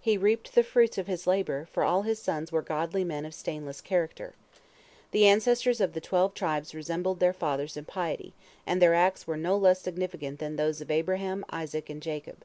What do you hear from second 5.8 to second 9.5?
of the twelve tribes resembled their fathers in piety, and their acts were